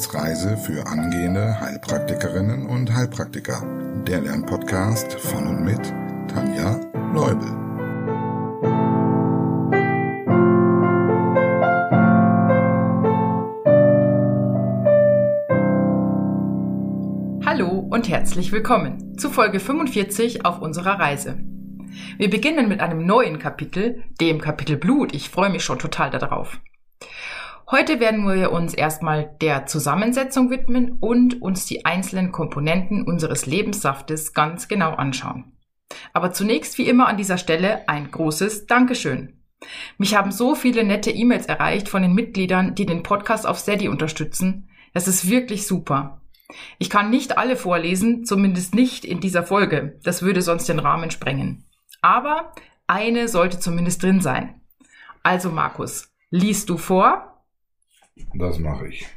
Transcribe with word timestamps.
Wissensreise 0.00 0.56
für 0.56 0.86
angehende 0.86 1.60
Heilpraktikerinnen 1.60 2.64
und 2.64 2.90
Heilpraktiker. 2.90 3.62
Der 4.06 4.22
Lernpodcast 4.22 5.12
von 5.20 5.46
und 5.46 5.62
mit 5.62 5.92
Tanja 6.26 6.80
Leubel. 7.12 7.46
Hallo 17.44 17.86
und 17.90 18.08
herzlich 18.08 18.52
willkommen 18.52 19.18
zu 19.18 19.28
Folge 19.28 19.60
45 19.60 20.46
auf 20.46 20.62
unserer 20.62 20.98
Reise. 20.98 21.36
Wir 22.16 22.30
beginnen 22.30 22.70
mit 22.70 22.80
einem 22.80 23.04
neuen 23.04 23.38
Kapitel, 23.38 24.02
dem 24.18 24.40
Kapitel 24.40 24.78
Blut. 24.78 25.14
Ich 25.14 25.28
freue 25.28 25.50
mich 25.50 25.62
schon 25.62 25.78
total 25.78 26.08
darauf. 26.08 26.58
Heute 27.70 28.00
werden 28.00 28.26
wir 28.26 28.50
uns 28.50 28.74
erstmal 28.74 29.36
der 29.40 29.64
Zusammensetzung 29.66 30.50
widmen 30.50 30.98
und 30.98 31.40
uns 31.40 31.66
die 31.66 31.84
einzelnen 31.86 32.32
Komponenten 32.32 33.04
unseres 33.04 33.46
Lebenssaftes 33.46 34.32
ganz 34.32 34.66
genau 34.66 34.94
anschauen. 34.94 35.52
Aber 36.12 36.32
zunächst 36.32 36.78
wie 36.78 36.88
immer 36.88 37.06
an 37.06 37.16
dieser 37.16 37.38
Stelle 37.38 37.88
ein 37.88 38.10
großes 38.10 38.66
Dankeschön. 38.66 39.40
Mich 39.98 40.16
haben 40.16 40.32
so 40.32 40.56
viele 40.56 40.82
nette 40.82 41.12
E-Mails 41.12 41.46
erreicht 41.46 41.88
von 41.88 42.02
den 42.02 42.12
Mitgliedern, 42.12 42.74
die 42.74 42.86
den 42.86 43.04
Podcast 43.04 43.46
auf 43.46 43.60
Steady 43.60 43.86
unterstützen. 43.86 44.68
Das 44.92 45.06
ist 45.06 45.30
wirklich 45.30 45.68
super. 45.68 46.22
Ich 46.78 46.90
kann 46.90 47.08
nicht 47.08 47.38
alle 47.38 47.54
vorlesen, 47.54 48.24
zumindest 48.24 48.74
nicht 48.74 49.04
in 49.04 49.20
dieser 49.20 49.44
Folge. 49.44 50.00
Das 50.02 50.22
würde 50.22 50.42
sonst 50.42 50.68
den 50.68 50.80
Rahmen 50.80 51.12
sprengen. 51.12 51.66
Aber 52.02 52.52
eine 52.88 53.28
sollte 53.28 53.60
zumindest 53.60 54.02
drin 54.02 54.20
sein. 54.20 54.60
Also 55.22 55.50
Markus, 55.50 56.10
liest 56.30 56.68
du 56.68 56.76
vor? 56.76 57.29
Das 58.34 58.58
mache 58.58 58.88
ich. 58.88 59.08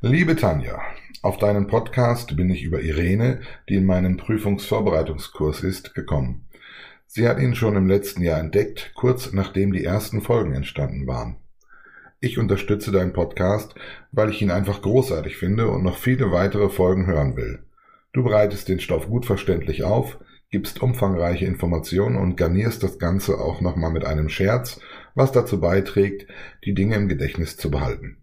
Liebe 0.00 0.36
Tanja, 0.36 0.80
auf 1.22 1.38
deinen 1.38 1.68
Podcast 1.68 2.34
bin 2.36 2.50
ich 2.50 2.64
über 2.64 2.80
Irene, 2.80 3.40
die 3.68 3.76
in 3.76 3.86
meinem 3.86 4.16
Prüfungsvorbereitungskurs 4.16 5.62
ist, 5.62 5.94
gekommen. 5.94 6.46
Sie 7.06 7.28
hat 7.28 7.38
ihn 7.38 7.54
schon 7.54 7.76
im 7.76 7.86
letzten 7.86 8.22
Jahr 8.22 8.40
entdeckt, 8.40 8.92
kurz 8.94 9.32
nachdem 9.32 9.72
die 9.72 9.84
ersten 9.84 10.22
Folgen 10.22 10.54
entstanden 10.54 11.06
waren. 11.06 11.36
Ich 12.20 12.38
unterstütze 12.38 12.90
deinen 12.90 13.12
Podcast, 13.12 13.74
weil 14.12 14.30
ich 14.30 14.40
ihn 14.40 14.50
einfach 14.50 14.80
großartig 14.80 15.36
finde 15.36 15.68
und 15.68 15.82
noch 15.82 15.98
viele 15.98 16.32
weitere 16.32 16.68
Folgen 16.68 17.06
hören 17.06 17.36
will. 17.36 17.64
Du 18.12 18.22
bereitest 18.24 18.68
den 18.68 18.80
Stoff 18.80 19.08
gut 19.08 19.26
verständlich 19.26 19.84
auf, 19.84 20.18
gibst 20.50 20.82
umfangreiche 20.82 21.44
Informationen 21.44 22.16
und 22.16 22.36
garnierst 22.36 22.82
das 22.82 22.98
Ganze 22.98 23.38
auch 23.38 23.60
nochmal 23.60 23.90
mit 23.90 24.04
einem 24.04 24.28
Scherz, 24.28 24.80
was 25.14 25.32
dazu 25.32 25.60
beiträgt, 25.60 26.26
die 26.64 26.74
Dinge 26.74 26.96
im 26.96 27.08
Gedächtnis 27.08 27.56
zu 27.56 27.70
behalten. 27.70 28.21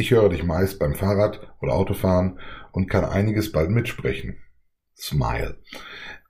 Ich 0.00 0.12
höre 0.12 0.30
dich 0.30 0.44
meist 0.44 0.78
beim 0.78 0.94
Fahrrad 0.94 1.40
oder 1.60 1.74
Autofahren 1.74 2.38
und 2.72 2.88
kann 2.88 3.04
einiges 3.04 3.52
bald 3.52 3.68
mitsprechen. 3.68 4.38
Smile. 4.96 5.58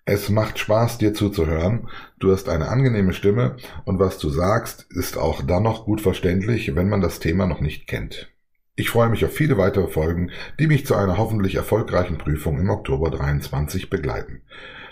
Es 0.05 0.29
macht 0.29 0.59
Spaß, 0.59 0.99
dir 0.99 1.15
zuzuhören. 1.15 1.89
Du 2.19 2.33
hast 2.33 2.49
eine 2.49 2.67
angenehme 2.67 3.13
Stimme 3.13 3.59
und 3.85 4.01
was 4.01 4.19
du 4.19 4.29
sagst, 4.29 4.89
ist 4.91 5.17
auch 5.17 5.43
dann 5.43 5.63
noch 5.63 5.85
gut 5.85 6.01
verständlich, 6.01 6.75
wenn 6.75 6.89
man 6.89 7.01
das 7.01 7.21
Thema 7.21 7.47
noch 7.47 7.61
nicht 7.61 7.87
kennt. 7.87 8.35
Ich 8.75 8.91
freue 8.91 9.09
mich 9.09 9.25
auf 9.25 9.33
viele 9.33 9.57
weitere 9.57 9.87
Folgen, 9.87 10.33
die 10.59 10.67
mich 10.67 10.85
zu 10.85 10.97
einer 10.97 11.17
hoffentlich 11.17 11.55
erfolgreichen 11.55 12.19
Prüfung 12.19 12.59
im 12.59 12.71
Oktober 12.71 13.09
23 13.09 13.89
begleiten. 13.89 14.43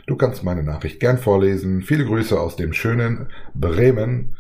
Du 0.06 0.14
kannst 0.14 0.44
meine 0.44 0.62
Nachricht 0.62 1.00
gern 1.00 1.18
vorlesen. 1.18 1.82
Viele 1.82 2.04
Grüße 2.04 2.40
aus 2.40 2.54
dem 2.54 2.72
schönen 2.72 3.32
Bremen. 3.56 4.36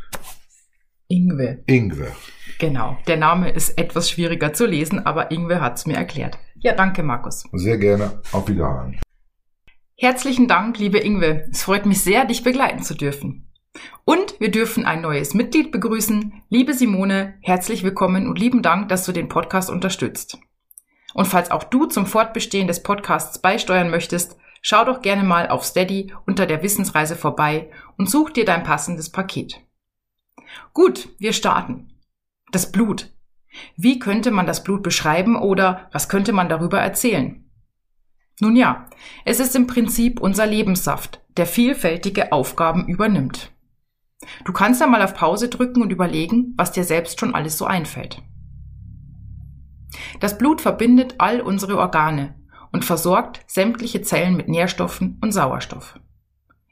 Ingwe. 1.08 1.64
Ingwe. 1.66 2.12
Genau, 2.58 2.98
der 3.06 3.16
Name 3.16 3.50
ist 3.50 3.78
etwas 3.78 4.10
schwieriger 4.10 4.52
zu 4.52 4.66
lesen, 4.66 5.06
aber 5.06 5.30
Ingwe 5.30 5.60
hat 5.60 5.76
es 5.76 5.86
mir 5.86 5.96
erklärt. 5.96 6.38
Ja, 6.56 6.74
danke, 6.74 7.04
Markus. 7.04 7.44
Sehr 7.52 7.78
gerne. 7.78 8.20
Auf 8.32 8.48
Wiederhören. 8.48 8.98
Herzlichen 9.96 10.48
Dank, 10.48 10.78
liebe 10.78 10.98
Ingwe. 10.98 11.46
Es 11.50 11.62
freut 11.62 11.86
mich 11.86 12.02
sehr, 12.02 12.24
dich 12.24 12.42
begleiten 12.42 12.82
zu 12.82 12.94
dürfen. 12.94 13.48
Und 14.04 14.40
wir 14.40 14.50
dürfen 14.50 14.84
ein 14.86 15.00
neues 15.02 15.34
Mitglied 15.34 15.70
begrüßen. 15.70 16.32
Liebe 16.48 16.74
Simone, 16.74 17.34
herzlich 17.42 17.84
willkommen 17.84 18.26
und 18.26 18.38
lieben 18.38 18.62
Dank, 18.62 18.88
dass 18.88 19.04
du 19.04 19.12
den 19.12 19.28
Podcast 19.28 19.70
unterstützt. 19.70 20.38
Und 21.14 21.26
falls 21.26 21.50
auch 21.52 21.64
du 21.64 21.86
zum 21.86 22.06
Fortbestehen 22.06 22.66
des 22.66 22.82
Podcasts 22.82 23.40
beisteuern 23.40 23.90
möchtest, 23.90 24.36
schau 24.62 24.84
doch 24.84 25.00
gerne 25.00 25.22
mal 25.22 25.48
auf 25.48 25.64
Steady 25.64 26.12
unter 26.26 26.46
der 26.46 26.62
Wissensreise 26.62 27.14
vorbei 27.14 27.70
und 27.96 28.10
such 28.10 28.30
dir 28.30 28.44
dein 28.44 28.64
passendes 28.64 29.10
Paket. 29.10 29.60
Gut, 30.72 31.08
wir 31.18 31.32
starten. 31.32 31.97
Das 32.50 32.72
Blut. 32.72 33.12
Wie 33.76 33.98
könnte 33.98 34.30
man 34.30 34.46
das 34.46 34.64
Blut 34.64 34.82
beschreiben 34.82 35.36
oder 35.36 35.88
was 35.92 36.08
könnte 36.08 36.32
man 36.32 36.48
darüber 36.48 36.80
erzählen? 36.80 37.44
Nun 38.40 38.56
ja, 38.56 38.86
es 39.24 39.40
ist 39.40 39.56
im 39.56 39.66
Prinzip 39.66 40.20
unser 40.20 40.46
Lebenssaft, 40.46 41.20
der 41.36 41.46
vielfältige 41.46 42.32
Aufgaben 42.32 42.86
übernimmt. 42.86 43.52
Du 44.44 44.52
kannst 44.52 44.80
ja 44.80 44.86
mal 44.86 45.02
auf 45.02 45.14
Pause 45.14 45.48
drücken 45.48 45.82
und 45.82 45.90
überlegen, 45.90 46.54
was 46.56 46.72
dir 46.72 46.84
selbst 46.84 47.20
schon 47.20 47.34
alles 47.34 47.58
so 47.58 47.64
einfällt. 47.64 48.22
Das 50.20 50.38
Blut 50.38 50.60
verbindet 50.60 51.16
all 51.18 51.40
unsere 51.40 51.78
Organe 51.78 52.34
und 52.72 52.84
versorgt 52.84 53.44
sämtliche 53.46 54.02
Zellen 54.02 54.36
mit 54.36 54.48
Nährstoffen 54.48 55.18
und 55.20 55.32
Sauerstoff. 55.32 55.98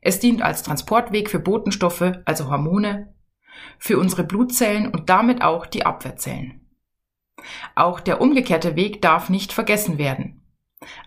Es 0.01 0.21
dient 0.21 0.43
als 0.43 0.63
Transportweg 0.63 1.31
für 1.31 1.41
Botenstoffe, 1.41 2.13
also 2.25 2.49
Hormone, 2.51 3.15
für 3.79 3.99
unsere 3.99 4.25
Blutzellen 4.25 4.89
und 4.89 5.09
damit 5.09 5.43
auch 5.43 5.67
die 5.67 5.87
Abwehrzellen. 5.87 6.67
Auch 7.75 8.01
der 8.01 8.21
umgekehrte 8.21 8.77
Weg 8.77 9.03
darf 9.03 9.29
nicht 9.29 9.53
vergessen 9.53 9.99
werden. 9.99 10.43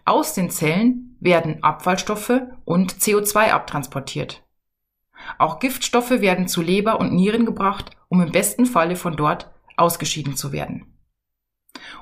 Aus 0.05 0.33
den 0.33 0.49
Zellen 0.49 1.17
werden 1.19 1.63
Abfallstoffe 1.63 2.41
und 2.65 2.93
CO2 2.95 3.51
abtransportiert. 3.51 4.43
Auch 5.37 5.59
Giftstoffe 5.59 6.21
werden 6.21 6.47
zu 6.47 6.61
Leber 6.61 6.99
und 6.99 7.13
Nieren 7.13 7.45
gebracht, 7.45 7.91
um 8.07 8.21
im 8.21 8.31
besten 8.31 8.66
Falle 8.66 8.95
von 8.95 9.16
dort 9.16 9.51
ausgeschieden 9.75 10.35
zu 10.35 10.51
werden. 10.51 10.85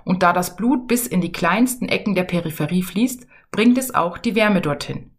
Und 0.03 0.23
da 0.23 0.33
das 0.33 0.55
Blut 0.55 0.87
bis 0.87 1.07
in 1.07 1.21
die 1.21 1.31
kleinsten 1.31 1.89
Ecken 1.89 2.15
der 2.15 2.23
Peripherie 2.23 2.83
fließt, 2.83 3.27
bringt 3.51 3.77
es 3.77 3.93
auch 3.93 4.17
die 4.17 4.35
Wärme 4.35 4.61
dorthin. 4.61 5.11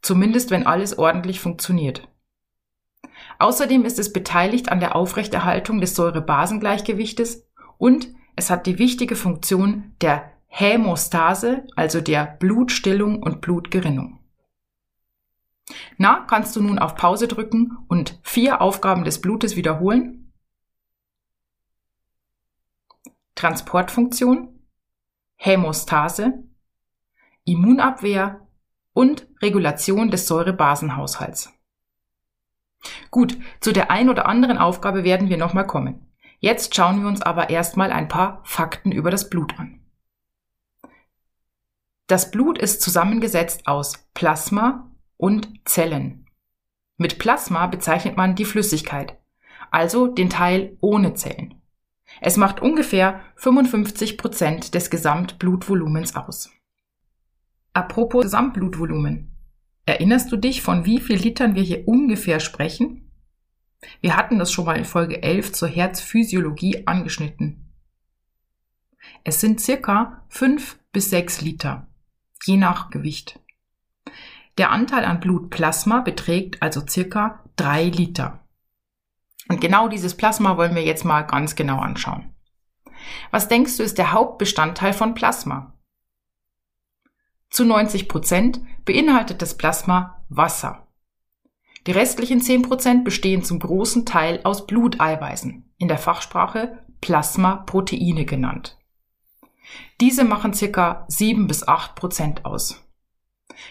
Zumindest 0.00 0.50
wenn 0.50 0.66
alles 0.66 0.98
ordentlich 0.98 1.40
funktioniert. 1.40 2.08
Außerdem 3.42 3.84
ist 3.84 3.98
es 3.98 4.12
beteiligt 4.12 4.68
an 4.68 4.78
der 4.78 4.94
Aufrechterhaltung 4.94 5.80
des 5.80 5.96
Säure-Basen-Gleichgewichtes 5.96 7.44
und 7.76 8.06
es 8.36 8.50
hat 8.50 8.66
die 8.66 8.78
wichtige 8.78 9.16
Funktion 9.16 9.96
der 10.00 10.30
Hämostase, 10.46 11.66
also 11.74 12.00
der 12.00 12.24
Blutstillung 12.38 13.20
und 13.20 13.40
Blutgerinnung. 13.40 14.20
Na, 15.96 16.24
kannst 16.28 16.54
du 16.54 16.62
nun 16.62 16.78
auf 16.78 16.94
Pause 16.94 17.26
drücken 17.26 17.78
und 17.88 18.20
vier 18.22 18.60
Aufgaben 18.60 19.02
des 19.02 19.20
Blutes 19.20 19.56
wiederholen? 19.56 20.32
Transportfunktion, 23.34 24.60
Hämostase, 25.34 26.44
Immunabwehr 27.44 28.46
und 28.92 29.26
Regulation 29.42 30.12
des 30.12 30.28
Säurebasenhaushalts. 30.28 31.52
Gut, 33.10 33.36
zu 33.60 33.72
der 33.72 33.90
ein 33.90 34.08
oder 34.08 34.26
anderen 34.26 34.58
Aufgabe 34.58 35.04
werden 35.04 35.28
wir 35.28 35.36
nochmal 35.36 35.66
kommen. 35.66 36.06
Jetzt 36.38 36.74
schauen 36.74 37.02
wir 37.02 37.08
uns 37.08 37.22
aber 37.22 37.50
erstmal 37.50 37.92
ein 37.92 38.08
paar 38.08 38.40
Fakten 38.44 38.90
über 38.90 39.10
das 39.10 39.30
Blut 39.30 39.58
an. 39.58 39.80
Das 42.08 42.30
Blut 42.30 42.58
ist 42.58 42.82
zusammengesetzt 42.82 43.66
aus 43.66 44.08
Plasma 44.12 44.90
und 45.16 45.48
Zellen. 45.64 46.26
Mit 46.96 47.18
Plasma 47.18 47.66
bezeichnet 47.68 48.16
man 48.16 48.34
die 48.34 48.44
Flüssigkeit, 48.44 49.18
also 49.70 50.08
den 50.08 50.28
Teil 50.28 50.76
ohne 50.80 51.14
Zellen. 51.14 51.62
Es 52.20 52.36
macht 52.36 52.60
ungefähr 52.60 53.20
55 53.36 54.18
Prozent 54.18 54.74
des 54.74 54.90
Gesamtblutvolumens 54.90 56.14
aus. 56.16 56.50
Apropos 57.72 58.22
Gesamtblutvolumen. 58.22 59.31
Erinnerst 59.84 60.30
du 60.30 60.36
dich, 60.36 60.62
von 60.62 60.84
wie 60.84 61.00
viel 61.00 61.16
Litern 61.16 61.54
wir 61.54 61.62
hier 61.62 61.86
ungefähr 61.88 62.40
sprechen? 62.40 63.10
Wir 64.00 64.16
hatten 64.16 64.38
das 64.38 64.52
schon 64.52 64.64
mal 64.64 64.76
in 64.76 64.84
Folge 64.84 65.22
11 65.22 65.52
zur 65.52 65.68
Herzphysiologie 65.68 66.86
angeschnitten. 66.86 67.72
Es 69.24 69.40
sind 69.40 69.60
circa 69.60 70.24
5 70.28 70.78
bis 70.92 71.10
6 71.10 71.40
Liter, 71.40 71.88
je 72.44 72.56
nach 72.56 72.90
Gewicht. 72.90 73.40
Der 74.58 74.70
Anteil 74.70 75.04
an 75.04 75.18
Blutplasma 75.18 76.00
beträgt 76.00 76.62
also 76.62 76.86
circa 76.86 77.42
3 77.56 77.86
Liter. 77.86 78.46
Und 79.48 79.60
genau 79.60 79.88
dieses 79.88 80.16
Plasma 80.16 80.56
wollen 80.56 80.74
wir 80.74 80.84
jetzt 80.84 81.04
mal 81.04 81.22
ganz 81.22 81.56
genau 81.56 81.80
anschauen. 81.80 82.32
Was 83.32 83.48
denkst 83.48 83.76
du 83.76 83.82
ist 83.82 83.98
der 83.98 84.12
Hauptbestandteil 84.12 84.92
von 84.92 85.14
Plasma? 85.14 85.74
Zu 87.52 87.66
90 87.66 88.08
Prozent 88.08 88.62
beinhaltet 88.86 89.42
das 89.42 89.58
Plasma 89.58 90.24
Wasser. 90.30 90.86
Die 91.86 91.92
restlichen 91.92 92.40
10 92.40 92.62
Prozent 92.62 93.04
bestehen 93.04 93.44
zum 93.44 93.58
großen 93.58 94.06
Teil 94.06 94.40
aus 94.44 94.66
Bluteiweißen, 94.66 95.62
in 95.76 95.86
der 95.86 95.98
Fachsprache 95.98 96.78
Plasmaproteine 97.02 98.24
genannt. 98.24 98.78
Diese 100.00 100.24
machen 100.24 100.54
circa 100.54 101.04
7 101.08 101.46
bis 101.46 101.68
8 101.68 101.94
Prozent 101.94 102.46
aus. 102.46 102.82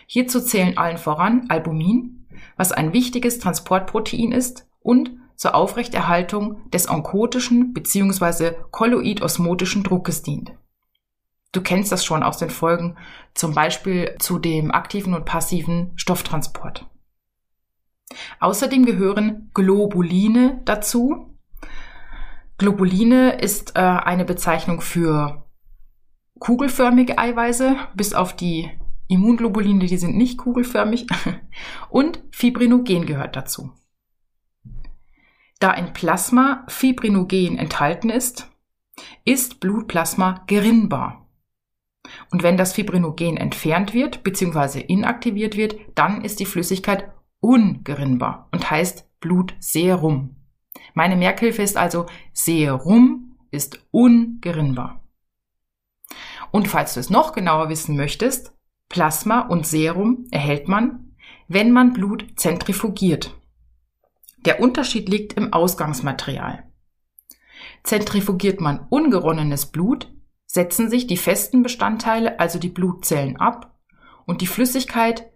Hierzu 0.06 0.42
zählen 0.42 0.78
allen 0.78 1.00
voran 1.00 1.48
Albumin, 1.50 2.28
was 2.58 2.72
ein 2.72 2.94
wichtiges 2.94 3.40
Transportprotein 3.40 4.32
ist 4.32 4.68
und 4.82 5.10
zur 5.36 5.56
Aufrechterhaltung 5.56 6.70
des 6.70 6.88
onkotischen 6.88 7.74
bzw. 7.74 8.52
kolloidosmotischen 8.70 9.82
Druckes 9.82 10.22
dient. 10.22 10.52
Du 11.52 11.62
kennst 11.62 11.92
das 11.92 12.06
schon 12.06 12.24
aus 12.24 12.38
den 12.38 12.50
Folgen, 12.50 12.98
zum 13.34 13.54
Beispiel 13.54 14.16
zu 14.20 14.40
dem 14.40 14.72
aktiven 14.72 15.14
und 15.14 15.26
passiven 15.26 15.92
Stofftransport. 15.96 16.86
Außerdem 18.40 18.86
gehören 18.86 19.52
Globuline 19.54 20.62
dazu. 20.66 21.38
Globuline 22.58 23.40
ist 23.40 23.76
äh, 23.76 23.80
eine 23.82 24.26
Bezeichnung 24.26 24.82
für 24.82 25.46
kugelförmige 26.40 27.18
Eiweiße, 27.18 27.76
bis 27.96 28.14
auf 28.14 28.36
die 28.36 28.70
Immunglobuline, 29.08 29.86
die 29.86 29.98
sind 29.98 30.16
nicht 30.16 30.38
kugelförmig. 30.38 31.06
Und 31.90 32.24
Fibrinogen 32.32 33.06
gehört 33.06 33.36
dazu. 33.36 33.72
Da 35.60 35.74
in 35.74 35.94
Plasma 35.94 36.66
Fibrinogen 36.68 37.58
enthalten 37.58 38.10
ist, 38.10 38.50
ist 39.26 39.60
Blutplasma 39.60 40.44
gerinnbar. 40.48 41.21
Und 42.32 42.44
wenn 42.44 42.58
das 42.58 42.74
Fibrinogen 42.74 43.38
entfernt 43.38 43.94
wird 43.94 44.24
bzw. 44.24 44.80
inaktiviert 44.82 45.56
wird, 45.56 45.76
dann 45.96 46.24
ist 46.24 46.40
die 46.40 46.46
Flüssigkeit 46.46 47.12
ungerinnbar 47.40 48.50
und 48.52 48.70
heißt 48.70 49.10
Blutserum. 49.20 50.36
Meine 50.94 51.16
Merkhilfe 51.16 51.62
ist 51.62 51.78
also 51.78 52.06
Serum 52.34 53.38
ist 53.52 53.86
ungerinnbar. 53.92 55.04
Und 56.52 56.68
falls 56.68 56.94
du 56.94 57.00
es 57.00 57.10
noch 57.10 57.34
genauer 57.34 57.70
wissen 57.70 57.96
möchtest, 57.96 58.54
Plasma 58.90 59.42
und 59.42 59.66
Serum 59.66 60.26
erhält 60.32 60.68
man, 60.68 61.14
wenn 61.48 61.72
man 61.72 61.94
Blut 61.94 62.34
zentrifugiert. 62.36 63.34
Der 64.46 64.60
Unterschied 64.60 65.08
liegt 65.08 65.34
im 65.34 65.54
Ausgangsmaterial. 65.54 66.64
Zentrifugiert 67.84 68.60
man 68.60 68.86
ungeronnenes 68.90 69.68
Blut, 69.68 70.12
setzen 70.52 70.90
sich 70.90 71.08
die 71.08 71.16
festen 71.16 71.64
Bestandteile, 71.64 72.38
also 72.38 72.60
die 72.60 72.68
Blutzellen, 72.68 73.38
ab 73.38 73.74
und 74.26 74.42
die 74.42 74.48
Flüssigkeit 74.48 75.32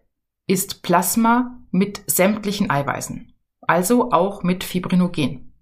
ist 0.46 0.84
Plasma 0.84 1.58
mit 1.72 2.04
sämtlichen 2.06 2.70
Eiweißen, 2.70 3.34
also 3.62 4.12
auch 4.12 4.44
mit 4.44 4.66
Fibrinogen. 4.66 5.54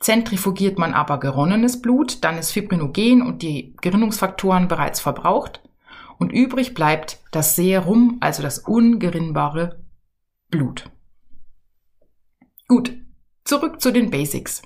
Zentrifugiert 0.00 0.76
man 0.76 0.92
aber 0.92 1.20
geronnenes 1.20 1.80
Blut, 1.80 2.24
dann 2.24 2.36
ist 2.36 2.50
Fibrinogen 2.50 3.22
und 3.22 3.42
die 3.42 3.76
Gerinnungsfaktoren 3.80 4.66
bereits 4.66 4.98
verbraucht 4.98 5.62
und 6.18 6.32
übrig 6.32 6.74
bleibt 6.74 7.20
das 7.30 7.54
Serum, 7.54 8.16
also 8.20 8.42
das 8.42 8.58
ungerinnbare 8.58 9.84
Blut. 10.48 10.90
Gut, 12.66 12.92
zurück 13.44 13.80
zu 13.80 13.92
den 13.92 14.10
Basics. 14.10 14.62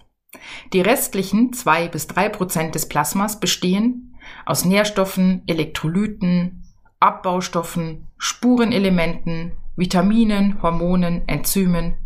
Die 0.73 0.81
restlichen 0.81 1.53
zwei 1.53 1.89
bis 1.89 2.07
drei 2.07 2.29
Prozent 2.29 2.75
des 2.75 2.89
Plasmas 2.89 3.41
bestehen 3.41 4.17
aus 4.47 4.65
Nährstoffen, 4.65 5.43
Elektrolyten, 5.47 6.65
Abbaustoffen, 7.01 8.07
Spurenelementen, 8.19 9.53
Vitaminen, 9.77 10.63
Hormonen, 10.63 11.27
Enzymen 11.27 11.97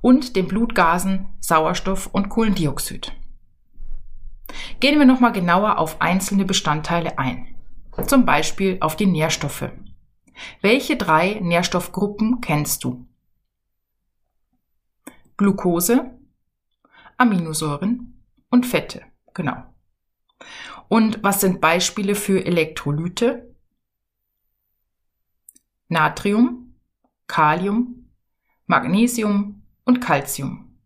und 0.00 0.36
den 0.36 0.46
Blutgasen 0.46 1.26
Sauerstoff 1.40 2.06
und 2.06 2.28
Kohlendioxid. 2.28 3.12
Gehen 4.80 4.98
wir 4.98 5.06
nochmal 5.06 5.32
genauer 5.32 5.78
auf 5.78 6.00
einzelne 6.00 6.44
Bestandteile 6.44 7.18
ein. 7.18 7.48
Zum 8.06 8.24
Beispiel 8.24 8.78
auf 8.80 8.96
die 8.96 9.06
Nährstoffe. 9.06 9.70
Welche 10.60 10.96
drei 10.96 11.38
Nährstoffgruppen 11.40 12.40
kennst 12.40 12.84
du? 12.84 13.06
Glucose, 15.36 16.10
Aminosäuren 17.16 18.22
und 18.50 18.66
Fette. 18.66 19.02
Genau. 19.34 19.62
Und 20.88 21.22
was 21.22 21.40
sind 21.40 21.60
Beispiele 21.60 22.14
für 22.14 22.44
Elektrolyte? 22.44 23.54
Natrium, 25.88 26.74
Kalium, 27.26 28.10
Magnesium 28.66 29.62
und 29.84 30.00
Calcium. 30.00 30.78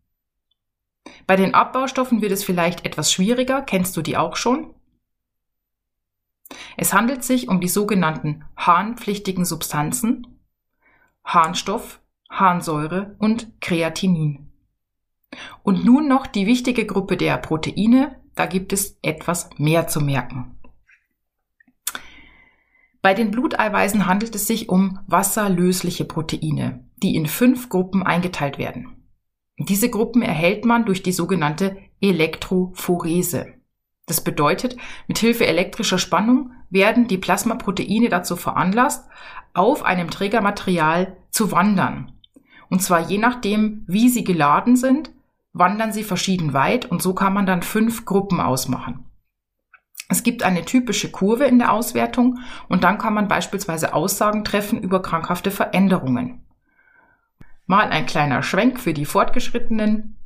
Bei 1.27 1.37
den 1.37 1.55
Abbaustoffen 1.55 2.23
wird 2.23 2.33
es 2.33 2.45
vielleicht 2.45 2.85
etwas 2.85 3.13
schwieriger, 3.13 3.63
kennst 3.63 3.97
du 3.97 4.03
die 4.03 4.17
auch 4.17 4.37
schon? 4.37 4.75
Es 6.77 6.93
handelt 6.93 7.25
sich 7.25 7.49
um 7.49 7.61
die 7.61 7.69
sogenannten 7.69 8.45
harnpflichtigen 8.57 9.45
Substanzen 9.45 10.39
Harnstoff, 11.25 12.01
Harnsäure 12.31 13.15
und 13.19 13.61
Kreatinin. 13.61 14.48
Und 15.63 15.85
nun 15.85 16.09
noch 16.09 16.27
die 16.27 16.47
wichtige 16.47 16.87
Gruppe 16.87 17.17
der 17.17 17.37
Proteine, 17.37 18.17
da 18.35 18.47
gibt 18.47 18.73
es 18.73 18.99
etwas 19.03 19.51
mehr 19.59 19.87
zu 19.87 20.01
merken. 20.01 20.59
Bei 23.03 23.15
den 23.15 23.31
Bluteiweißen 23.31 24.07
handelt 24.07 24.35
es 24.35 24.47
sich 24.47 24.69
um 24.69 24.99
wasserlösliche 25.07 26.05
Proteine, 26.05 26.85
die 27.03 27.15
in 27.15 27.27
fünf 27.27 27.69
Gruppen 27.69 28.03
eingeteilt 28.03 28.59
werden. 28.59 28.97
Diese 29.59 29.91
Gruppen 29.91 30.23
erhält 30.23 30.65
man 30.65 30.85
durch 30.85 31.03
die 31.03 31.13
sogenannte 31.13 31.77
Elektrophorese. 32.01 33.55
Das 34.07 34.23
bedeutet, 34.23 34.77
mit 35.07 35.19
Hilfe 35.19 35.47
elektrischer 35.47 35.99
Spannung 35.99 36.53
werden 36.71 37.09
die 37.09 37.19
Plasmaproteine 37.19 38.09
dazu 38.09 38.37
veranlasst, 38.37 39.09
auf 39.53 39.85
einem 39.85 40.11
Trägermaterial 40.11 41.17
zu 41.31 41.53
wandern. 41.53 42.13
Und 42.71 42.83
zwar 42.83 43.01
je 43.09 43.19
nachdem, 43.19 43.85
wie 43.87 44.09
sie 44.09 44.25
geladen 44.25 44.77
sind, 44.77 45.11
wandern 45.53 45.93
sie 45.93 46.05
verschieden 46.05 46.53
weit 46.53 46.87
und 46.87 47.03
so 47.03 47.15
kann 47.15 47.33
man 47.33 47.47
dann 47.47 47.62
fünf 47.62 48.05
Gruppen 48.05 48.41
ausmachen. 48.41 49.05
Es 50.09 50.23
gibt 50.23 50.43
eine 50.43 50.65
typische 50.65 51.11
Kurve 51.11 51.45
in 51.45 51.59
der 51.59 51.73
Auswertung 51.73 52.39
und 52.69 52.83
dann 52.83 52.99
kann 52.99 53.12
man 53.12 53.29
beispielsweise 53.29 53.93
Aussagen 53.93 54.43
treffen 54.43 54.83
über 54.83 55.03
krankhafte 55.03 55.50
Veränderungen. 55.50 56.47
Mal 57.67 57.91
ein 57.91 58.06
kleiner 58.06 58.43
Schwenk 58.43 58.81
für 58.81 58.94
die 58.94 59.05
Fortgeschrittenen. 59.05 60.17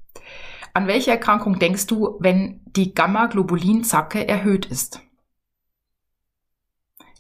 An 0.74 0.86
welche 0.86 1.10
Erkrankung 1.10 1.58
denkst 1.58 1.88
du, 1.88 2.16
wenn 2.20 2.60
die 2.66 2.94
Gamma-Globulin-Zacke 2.94 4.28
erhöht 4.28 4.66
ist? 4.66 5.00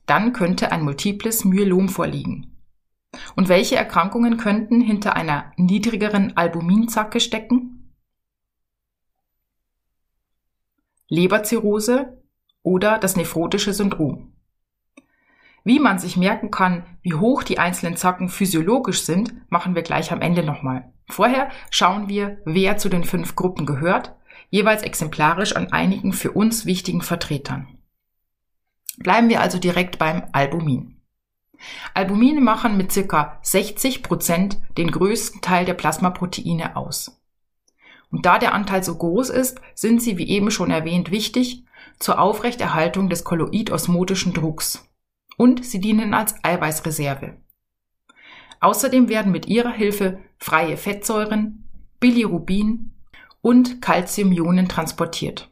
Dann 0.06 0.32
könnte 0.32 0.70
ein 0.70 0.84
multiples 0.84 1.44
Myelom 1.44 1.88
vorliegen. 1.88 2.56
Und 3.34 3.48
welche 3.48 3.76
Erkrankungen 3.76 4.36
könnten 4.36 4.80
hinter 4.80 5.16
einer 5.16 5.52
niedrigeren 5.56 6.36
Albuminzacke 6.36 7.18
stecken? 7.18 7.71
Leberzirrhose, 11.12 12.22
oder 12.62 12.96
das 12.96 13.16
nephrotische 13.16 13.74
Syndrom. 13.74 14.32
Wie 15.62 15.78
man 15.78 15.98
sich 15.98 16.16
merken 16.16 16.50
kann, 16.50 16.86
wie 17.02 17.12
hoch 17.12 17.42
die 17.42 17.58
einzelnen 17.58 17.98
Zacken 17.98 18.30
physiologisch 18.30 19.02
sind, 19.02 19.34
machen 19.50 19.74
wir 19.74 19.82
gleich 19.82 20.10
am 20.10 20.22
Ende 20.22 20.42
nochmal. 20.42 20.90
Vorher 21.10 21.50
schauen 21.70 22.08
wir, 22.08 22.38
wer 22.46 22.78
zu 22.78 22.88
den 22.88 23.04
fünf 23.04 23.36
Gruppen 23.36 23.66
gehört, 23.66 24.16
jeweils 24.48 24.82
exemplarisch 24.82 25.54
an 25.54 25.70
einigen 25.70 26.14
für 26.14 26.32
uns 26.32 26.64
wichtigen 26.64 27.02
Vertretern. 27.02 27.68
Bleiben 28.96 29.28
wir 29.28 29.42
also 29.42 29.58
direkt 29.58 29.98
beim 29.98 30.22
Albumin. 30.32 30.96
Albumine 31.92 32.40
machen 32.40 32.78
mit 32.78 32.90
circa 32.90 33.38
60 33.42 34.02
Prozent 34.02 34.56
den 34.78 34.90
größten 34.90 35.42
Teil 35.42 35.66
der 35.66 35.74
Plasmaproteine 35.74 36.74
aus. 36.74 37.21
Und 38.12 38.26
da 38.26 38.38
der 38.38 38.54
Anteil 38.54 38.84
so 38.84 38.94
groß 38.94 39.30
ist, 39.30 39.60
sind 39.74 40.02
sie, 40.02 40.18
wie 40.18 40.28
eben 40.28 40.50
schon 40.50 40.70
erwähnt, 40.70 41.10
wichtig, 41.10 41.64
zur 41.98 42.20
Aufrechterhaltung 42.20 43.08
des 43.08 43.24
kolloidosmotischen 43.24 44.34
Drucks 44.34 44.88
und 45.36 45.64
sie 45.64 45.80
dienen 45.80 46.14
als 46.14 46.34
Eiweißreserve. 46.44 47.38
Außerdem 48.60 49.08
werden 49.08 49.32
mit 49.32 49.46
ihrer 49.46 49.72
Hilfe 49.72 50.20
freie 50.38 50.76
Fettsäuren, 50.76 51.68
Bilirubin 51.98 52.92
und 53.40 53.80
Calciumionen 53.80 54.68
transportiert. 54.68 55.50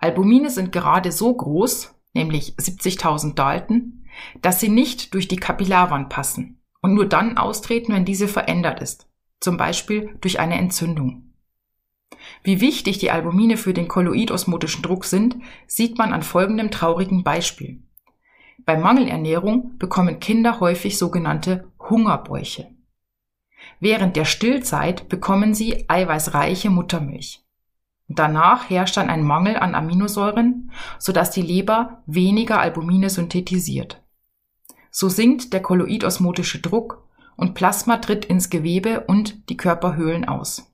Albumine 0.00 0.50
sind 0.50 0.72
gerade 0.72 1.12
so 1.12 1.32
groß, 1.32 1.94
nämlich 2.12 2.54
70.000 2.56 3.34
Dalton, 3.34 4.04
dass 4.42 4.60
sie 4.60 4.68
nicht 4.68 5.14
durch 5.14 5.28
die 5.28 5.36
Kapillarwand 5.36 6.08
passen 6.08 6.60
und 6.82 6.94
nur 6.94 7.06
dann 7.06 7.38
austreten, 7.38 7.92
wenn 7.92 8.04
diese 8.04 8.28
verändert 8.28 8.80
ist, 8.82 9.08
zum 9.40 9.56
Beispiel 9.56 10.16
durch 10.20 10.40
eine 10.40 10.56
Entzündung. 10.56 11.32
Wie 12.42 12.60
wichtig 12.60 12.98
die 12.98 13.10
Albumine 13.10 13.56
für 13.56 13.74
den 13.74 13.88
kolloidosmotischen 13.88 14.82
Druck 14.82 15.04
sind, 15.04 15.36
sieht 15.66 15.98
man 15.98 16.12
an 16.12 16.22
folgendem 16.22 16.70
traurigen 16.70 17.24
Beispiel. 17.24 17.82
Bei 18.64 18.76
Mangelernährung 18.76 19.78
bekommen 19.78 20.20
Kinder 20.20 20.60
häufig 20.60 20.98
sogenannte 20.98 21.70
Hungerbäuche. 21.78 22.70
Während 23.80 24.16
der 24.16 24.24
Stillzeit 24.24 25.08
bekommen 25.08 25.54
sie 25.54 25.88
eiweißreiche 25.88 26.70
Muttermilch. 26.70 27.42
Danach 28.08 28.70
herrscht 28.70 28.96
dann 28.96 29.10
ein 29.10 29.22
Mangel 29.22 29.56
an 29.56 29.74
Aminosäuren, 29.74 30.70
sodass 30.98 31.30
die 31.30 31.42
Leber 31.42 32.02
weniger 32.06 32.60
Albumine 32.60 33.10
synthetisiert. 33.10 34.02
So 34.90 35.08
sinkt 35.08 35.52
der 35.52 35.60
kolloidosmotische 35.60 36.60
Druck 36.60 37.05
und 37.36 37.54
Plasma 37.54 37.98
tritt 37.98 38.24
ins 38.24 38.50
Gewebe 38.50 39.04
und 39.06 39.48
die 39.50 39.56
Körperhöhlen 39.56 40.26
aus. 40.26 40.72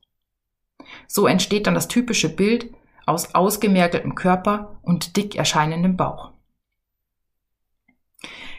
So 1.07 1.26
entsteht 1.26 1.66
dann 1.66 1.75
das 1.75 1.88
typische 1.88 2.28
Bild 2.28 2.73
aus 3.07 3.35
ausgemergeltem 3.35 4.14
Körper 4.14 4.78
und 4.83 5.16
dick 5.16 5.37
erscheinendem 5.37 5.97
Bauch. 5.97 6.33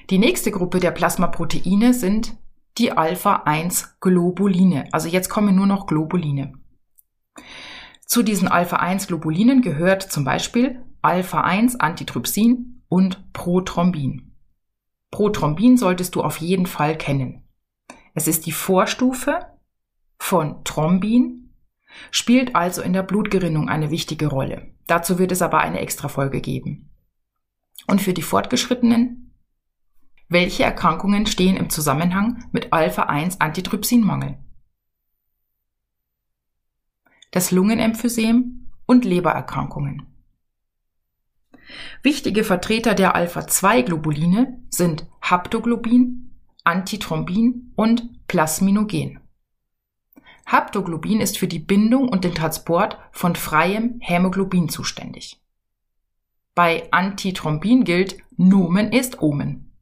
Die 0.09 0.17
nächste 0.17 0.51
Gruppe 0.51 0.79
der 0.79 0.91
Plasmaproteine 0.91 1.93
sind 1.93 2.35
die 2.77 2.91
Alpha-1-Globuline. 2.91 4.89
Also 4.91 5.07
jetzt 5.07 5.29
kommen 5.29 5.55
nur 5.55 5.67
noch 5.67 5.87
Globuline. 5.87 6.53
Zu 8.05 8.21
diesen 8.21 8.47
Alpha-1-Globulinen 8.47 9.61
gehört 9.61 10.03
zum 10.03 10.25
Beispiel 10.25 10.83
Alpha-1-Antitrypsin 11.01 12.83
und 12.89 13.31
Prothrombin. 13.33 14.33
Prothrombin 15.09 15.77
solltest 15.77 16.15
du 16.15 16.21
auf 16.21 16.37
jeden 16.37 16.65
Fall 16.65 16.97
kennen. 16.97 17.42
Es 18.13 18.27
ist 18.27 18.45
die 18.45 18.51
Vorstufe 18.51 19.45
von 20.17 20.63
Thrombin, 20.63 21.53
spielt 22.11 22.55
also 22.55 22.81
in 22.81 22.93
der 22.93 23.03
Blutgerinnung 23.03 23.69
eine 23.69 23.91
wichtige 23.91 24.27
Rolle. 24.27 24.73
Dazu 24.87 25.19
wird 25.19 25.31
es 25.31 25.41
aber 25.41 25.59
eine 25.59 25.79
Extrafolge 25.79 26.41
geben. 26.41 26.89
Und 27.87 28.01
für 28.01 28.13
die 28.13 28.21
Fortgeschrittenen 28.21 29.23
welche 30.33 30.63
Erkrankungen 30.63 31.27
stehen 31.27 31.57
im 31.57 31.69
Zusammenhang 31.69 32.45
mit 32.51 32.73
Alpha-1-Antitrypsinmangel? 32.73 34.39
Das 37.29 37.51
Lungenemphysem 37.51 38.71
und 38.87 39.05
Lebererkrankungen. 39.05 40.07
Wichtige 42.01 42.43
Vertreter 42.43 42.95
der 42.95 43.15
Alpha-2-Globuline 43.15 44.63
sind 44.69 45.05
Haptoglobin, 45.21 46.22
Antithrombin 46.63 47.73
und 47.75 48.27
Plasminogen. 48.27 49.19
Haptoglobin 50.45 51.21
ist 51.21 51.37
für 51.37 51.47
die 51.47 51.59
Bindung 51.59 52.09
und 52.09 52.23
den 52.23 52.33
Transport 52.33 52.97
von 53.11 53.35
freiem 53.35 53.97
Hämoglobin 54.01 54.69
zuständig. 54.69 55.41
Bei 56.55 56.91
Antithrombin 56.91 57.83
gilt 57.83 58.17
Nomen 58.37 58.91
ist 58.91 59.21
Omen. 59.21 59.73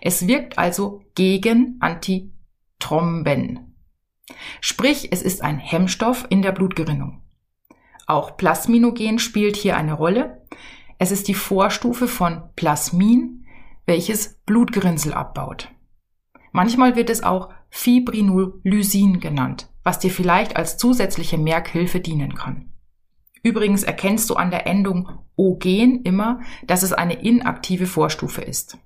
Es 0.00 0.26
wirkt 0.26 0.58
also 0.58 1.02
gegen 1.14 1.76
Antithromben. 1.80 3.74
Sprich, 4.60 5.12
es 5.12 5.22
ist 5.22 5.42
ein 5.42 5.58
Hemmstoff 5.58 6.26
in 6.30 6.42
der 6.42 6.52
Blutgerinnung. 6.52 7.22
Auch 8.06 8.36
Plasminogen 8.36 9.18
spielt 9.18 9.56
hier 9.56 9.76
eine 9.76 9.94
Rolle. 9.94 10.46
Es 10.98 11.10
ist 11.10 11.28
die 11.28 11.34
Vorstufe 11.34 12.06
von 12.06 12.42
Plasmin, 12.54 13.46
welches 13.86 14.40
Blutgerinnsel 14.44 15.12
abbaut. 15.12 15.73
Manchmal 16.56 16.94
wird 16.94 17.10
es 17.10 17.24
auch 17.24 17.52
Fibrinolysin 17.68 19.18
genannt, 19.18 19.68
was 19.82 19.98
dir 19.98 20.12
vielleicht 20.12 20.54
als 20.54 20.76
zusätzliche 20.76 21.36
Merkhilfe 21.36 21.98
dienen 21.98 22.36
kann. 22.36 22.72
Übrigens 23.42 23.82
erkennst 23.82 24.30
du 24.30 24.36
an 24.36 24.52
der 24.52 24.64
Endung 24.64 25.08
ogen 25.34 26.02
immer, 26.04 26.42
dass 26.64 26.84
es 26.84 26.92
eine 26.92 27.24
inaktive 27.24 27.88
Vorstufe 27.88 28.40
ist. 28.40 28.78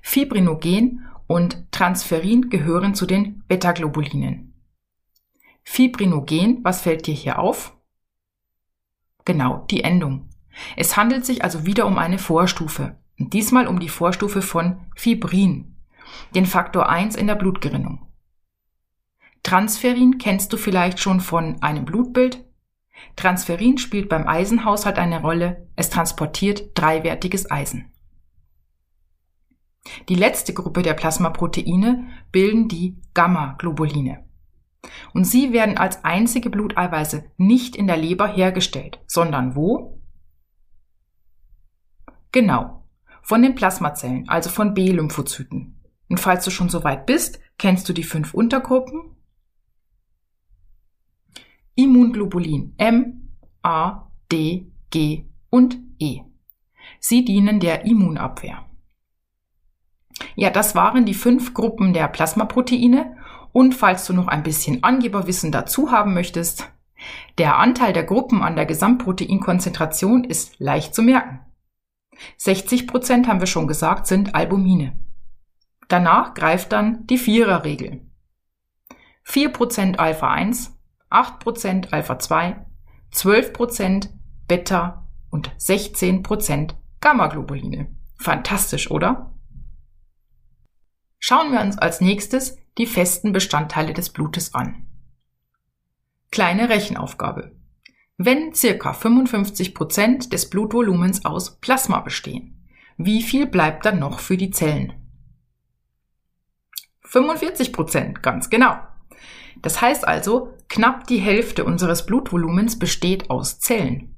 Fibrinogen 0.00 1.06
und 1.26 1.70
Transferin 1.72 2.48
gehören 2.48 2.94
zu 2.94 3.04
den 3.04 3.44
Beta-Globulinen. 3.48 4.54
Fibrinogen, 5.62 6.64
was 6.64 6.80
fällt 6.80 7.06
dir 7.06 7.14
hier 7.14 7.38
auf? 7.38 7.76
Genau, 9.26 9.66
die 9.70 9.84
Endung. 9.84 10.30
Es 10.74 10.96
handelt 10.96 11.26
sich 11.26 11.44
also 11.44 11.66
wieder 11.66 11.84
um 11.84 11.98
eine 11.98 12.16
Vorstufe. 12.16 12.96
Diesmal 13.18 13.66
um 13.66 13.80
die 13.80 13.88
Vorstufe 13.88 14.42
von 14.42 14.86
Fibrin, 14.94 15.76
den 16.34 16.46
Faktor 16.46 16.88
1 16.88 17.16
in 17.16 17.26
der 17.26 17.34
Blutgerinnung. 17.34 18.06
Transferin 19.42 20.18
kennst 20.18 20.52
du 20.52 20.56
vielleicht 20.56 21.00
schon 21.00 21.20
von 21.20 21.60
einem 21.60 21.84
Blutbild. 21.84 22.44
Transferin 23.16 23.78
spielt 23.78 24.08
beim 24.08 24.28
Eisenhaushalt 24.28 24.98
eine 24.98 25.20
Rolle. 25.20 25.68
Es 25.74 25.90
transportiert 25.90 26.70
dreiwertiges 26.74 27.50
Eisen. 27.50 27.92
Die 30.08 30.14
letzte 30.14 30.52
Gruppe 30.52 30.82
der 30.82 30.94
Plasmaproteine 30.94 32.08
bilden 32.30 32.68
die 32.68 33.00
Gamma-Globuline. 33.14 34.28
Und 35.12 35.24
sie 35.24 35.52
werden 35.52 35.76
als 35.76 36.04
einzige 36.04 36.50
Bluteiweiße 36.50 37.32
nicht 37.36 37.74
in 37.74 37.86
der 37.86 37.96
Leber 37.96 38.28
hergestellt, 38.28 39.00
sondern 39.06 39.56
wo? 39.56 40.00
Genau, 42.30 42.87
von 43.28 43.42
den 43.42 43.54
Plasmazellen, 43.54 44.26
also 44.26 44.48
von 44.48 44.72
B-Lymphozyten. 44.72 45.78
Und 46.08 46.18
falls 46.18 46.46
du 46.46 46.50
schon 46.50 46.70
so 46.70 46.82
weit 46.82 47.04
bist, 47.04 47.38
kennst 47.58 47.86
du 47.86 47.92
die 47.92 48.02
fünf 48.02 48.32
Untergruppen? 48.32 49.16
Immunglobulin 51.74 52.72
M, 52.78 53.28
A, 53.62 54.08
D, 54.32 54.72
G 54.88 55.26
und 55.50 55.76
E. 55.98 56.22
Sie 57.00 57.22
dienen 57.22 57.60
der 57.60 57.84
Immunabwehr. 57.84 58.64
Ja, 60.34 60.48
das 60.48 60.74
waren 60.74 61.04
die 61.04 61.12
fünf 61.12 61.52
Gruppen 61.52 61.92
der 61.92 62.08
Plasmaproteine. 62.08 63.14
Und 63.52 63.74
falls 63.74 64.06
du 64.06 64.14
noch 64.14 64.28
ein 64.28 64.42
bisschen 64.42 64.82
Angeberwissen 64.82 65.52
dazu 65.52 65.90
haben 65.90 66.14
möchtest, 66.14 66.72
der 67.36 67.58
Anteil 67.58 67.92
der 67.92 68.04
Gruppen 68.04 68.42
an 68.42 68.56
der 68.56 68.64
Gesamtproteinkonzentration 68.64 70.24
ist 70.24 70.58
leicht 70.58 70.94
zu 70.94 71.02
merken. 71.02 71.40
60 72.36 72.86
Prozent, 72.86 73.28
haben 73.28 73.40
wir 73.40 73.46
schon 73.46 73.66
gesagt, 73.66 74.06
sind 74.06 74.34
Albumine. 74.34 74.98
Danach 75.88 76.34
greift 76.34 76.72
dann 76.72 77.06
die 77.06 77.18
Viererregel. 77.18 78.06
4 79.24 79.52
Prozent 79.52 79.98
Alpha 79.98 80.30
1, 80.30 80.78
8 81.10 81.38
Prozent 81.38 81.92
Alpha 81.92 82.18
2, 82.18 82.64
12 83.10 83.52
Prozent 83.52 84.10
Beta 84.46 85.06
und 85.30 85.52
16 85.56 86.22
Prozent 86.22 86.76
Gamma-Globuline. 87.00 87.94
Fantastisch, 88.16 88.90
oder? 88.90 89.34
Schauen 91.18 91.52
wir 91.52 91.60
uns 91.60 91.78
als 91.78 92.00
nächstes 92.00 92.56
die 92.78 92.86
festen 92.86 93.32
Bestandteile 93.32 93.92
des 93.92 94.10
Blutes 94.10 94.54
an. 94.54 94.86
Kleine 96.30 96.68
Rechenaufgabe. 96.68 97.57
Wenn 98.20 98.52
circa 98.52 98.94
55 98.94 99.76
Prozent 99.76 100.32
des 100.32 100.50
Blutvolumens 100.50 101.24
aus 101.24 101.60
Plasma 101.60 102.00
bestehen, 102.00 102.68
wie 102.96 103.22
viel 103.22 103.46
bleibt 103.46 103.86
dann 103.86 104.00
noch 104.00 104.18
für 104.18 104.36
die 104.36 104.50
Zellen? 104.50 104.92
45 107.02 107.72
Prozent, 107.72 108.20
ganz 108.20 108.50
genau. 108.50 108.76
Das 109.62 109.80
heißt 109.80 110.06
also, 110.06 110.52
knapp 110.68 111.06
die 111.06 111.18
Hälfte 111.18 111.64
unseres 111.64 112.06
Blutvolumens 112.06 112.76
besteht 112.76 113.30
aus 113.30 113.60
Zellen. 113.60 114.16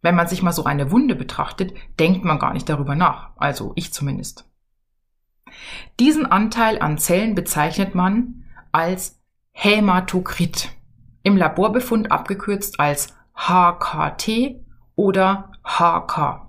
Wenn 0.00 0.14
man 0.14 0.28
sich 0.28 0.42
mal 0.42 0.52
so 0.52 0.62
eine 0.62 0.92
Wunde 0.92 1.16
betrachtet, 1.16 1.74
denkt 1.98 2.24
man 2.24 2.38
gar 2.38 2.52
nicht 2.52 2.68
darüber 2.68 2.94
nach, 2.94 3.32
also 3.36 3.72
ich 3.74 3.92
zumindest. 3.92 4.48
Diesen 5.98 6.24
Anteil 6.24 6.80
an 6.80 6.98
Zellen 6.98 7.34
bezeichnet 7.34 7.96
man 7.96 8.44
als 8.70 9.20
Hämatokrit, 9.50 10.70
im 11.24 11.36
Laborbefund 11.36 12.12
abgekürzt 12.12 12.78
als 12.78 13.16
HKT 13.42 14.60
oder 14.96 15.52
HK. 15.64 16.46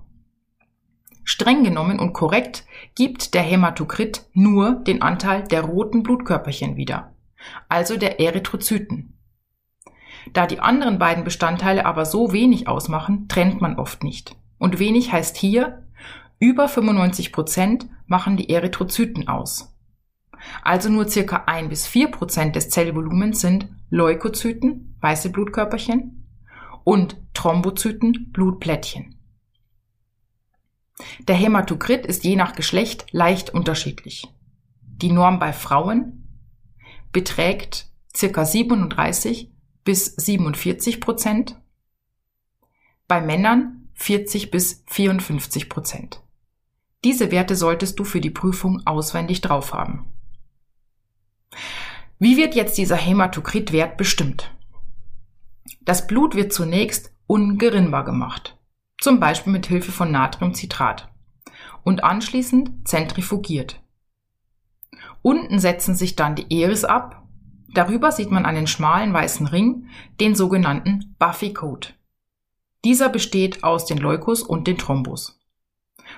Streng 1.24 1.64
genommen 1.64 2.00
und 2.00 2.12
korrekt 2.12 2.66
gibt 2.96 3.34
der 3.34 3.44
Hämatokrit 3.44 4.26
nur 4.34 4.74
den 4.76 5.02
Anteil 5.02 5.44
der 5.44 5.62
roten 5.62 6.04
Blutkörperchen 6.04 6.76
wieder, 6.76 7.16
also 7.70 7.96
der 7.96 8.20
Erythrozyten. 8.20 9.18
Da 10.34 10.46
die 10.48 10.60
anderen 10.60 11.00
beiden 11.00 11.24
Bestandteile 11.24 11.86
aber 11.86 12.04
so 12.04 12.34
wenig 12.34 12.68
ausmachen, 12.68 13.30
trennt 13.30 13.62
man 13.62 13.80
oft 13.80 14.04
nicht. 14.04 14.36
Und 14.58 14.78
wenig 14.78 15.14
heißt 15.14 15.38
hier, 15.38 15.88
über 16.40 16.68
95 16.68 17.32
Prozent 17.32 17.88
machen 18.06 18.36
die 18.36 18.50
Erythrozyten 18.50 19.30
aus. 19.30 19.74
Also 20.62 20.90
nur 20.90 21.08
circa 21.08 21.44
ein 21.48 21.70
bis 21.70 21.88
vier 21.88 22.12
Prozent 22.12 22.58
des 22.58 22.70
Zellvolumens 22.70 23.40
sind 23.40 23.70
Leukozyten, 23.90 24.98
weiße 25.00 25.30
Blutkörperchen, 25.30 26.21
und 26.84 27.18
Thrombozyten, 27.34 28.32
Blutplättchen. 28.32 29.18
Der 31.28 31.36
Hämatokrit 31.36 32.06
ist 32.06 32.24
je 32.24 32.36
nach 32.36 32.54
Geschlecht 32.54 33.06
leicht 33.12 33.52
unterschiedlich. 33.52 34.28
Die 34.82 35.12
Norm 35.12 35.40
bei 35.40 35.54
Frauen 35.54 36.28
beträgt 37.12 37.92
circa 38.16 38.46
37 38.46 39.52
bis 39.84 40.06
47 40.16 41.02
Prozent, 41.02 41.60
bei 43.08 43.20
Männern 43.20 43.90
40 43.96 44.52
bis 44.52 44.84
54 44.88 45.70
Prozent. 45.70 46.22
Diese 47.04 47.32
Werte 47.32 47.56
solltest 47.56 48.00
du 48.00 48.04
für 48.04 48.22
die 48.22 48.30
Prüfung 48.30 48.86
auswendig 48.86 49.42
drauf 49.42 49.74
haben. 49.74 50.06
Wie 52.20 52.38
wird 52.38 52.54
jetzt 52.54 52.78
dieser 52.78 52.96
Hämatokritwert 52.96 53.98
bestimmt? 53.98 54.56
Das 55.82 56.08
Blut 56.08 56.36
wird 56.36 56.54
zunächst 56.54 57.14
ungerinnbar 57.28 58.04
gemacht, 58.04 58.58
zum 59.00 59.20
Beispiel 59.20 59.54
mit 59.54 59.68
Hilfe 59.68 59.92
von 59.92 60.12
Natriumcitrat, 60.12 61.10
und 61.84 62.04
anschließend 62.04 62.88
zentrifugiert. 62.88 63.82
Unten 65.22 65.60
setzen 65.60 65.96
sich 65.96 66.16
dann 66.16 66.36
die 66.36 66.62
Eris 66.62 66.84
ab, 66.84 67.28
darüber 67.74 68.12
sieht 68.12 68.32
man 68.32 68.46
einen 68.46 68.68
schmalen 68.68 69.14
weißen 69.14 69.48
Ring, 69.48 69.88
den 70.20 70.36
sogenannten 70.36 71.16
Buffy-Code. 71.20 71.90
Dieser 72.84 73.10
besteht 73.10 73.64
aus 73.64 73.86
den 73.86 73.98
Leukos 73.98 74.42
und 74.42 74.68
den 74.68 74.78
Thrombus. 74.78 75.40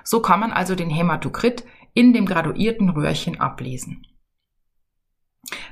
So 0.03 0.21
kann 0.21 0.39
man 0.39 0.51
also 0.51 0.75
den 0.75 0.89
Hämatokrit 0.89 1.65
in 1.93 2.13
dem 2.13 2.25
graduierten 2.25 2.89
Röhrchen 2.89 3.39
ablesen. 3.39 4.07